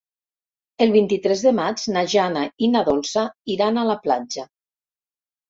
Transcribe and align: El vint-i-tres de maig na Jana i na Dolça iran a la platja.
El 0.85 0.93
vint-i-tres 0.95 1.43
de 1.47 1.53
maig 1.57 1.83
na 1.97 2.03
Jana 2.15 2.47
i 2.69 2.71
na 2.77 2.83
Dolça 2.89 3.27
iran 3.59 3.79
a 3.79 3.85
la 3.93 3.99
platja. 4.09 4.49